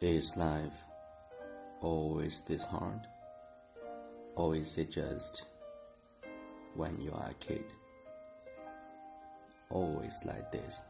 [0.00, 0.84] Is life
[1.80, 3.00] always this hard?
[4.36, 5.46] Or is it just
[6.76, 7.64] when you are a kid?
[9.70, 10.84] Always like this.